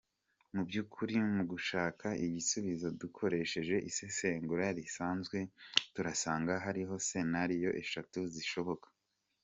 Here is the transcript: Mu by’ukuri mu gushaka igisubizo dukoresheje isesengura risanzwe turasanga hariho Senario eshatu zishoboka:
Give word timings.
Mu 0.53 0.61
by’ukuri 0.67 1.15
mu 1.35 1.43
gushaka 1.51 2.07
igisubizo 2.25 2.87
dukoresheje 3.01 3.75
isesengura 3.89 4.65
risanzwe 4.79 5.37
turasanga 5.93 6.53
hariho 6.65 6.93
Senario 7.09 7.69
eshatu 7.83 8.19
zishoboka: 8.35 8.87